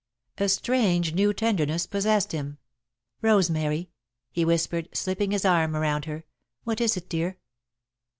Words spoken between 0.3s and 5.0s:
A strange, new tenderness possessed him. "Rosemary," he whispered,